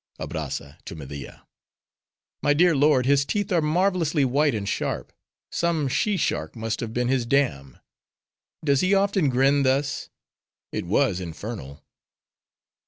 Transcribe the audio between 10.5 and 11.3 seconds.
It was